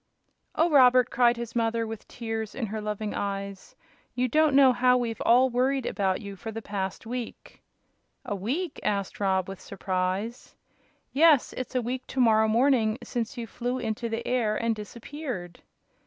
[0.55, 3.75] "Oh, Robert!" cried his mother, with tears in her loving eyes,
[4.15, 7.61] "you don't know how we've all worried about you for the past week!"
[8.25, 10.55] "A week?" asked Rob, with surprise.
[11.13, 15.61] "Yes; it's a week to morrow morning since you flew into the air and disappeared."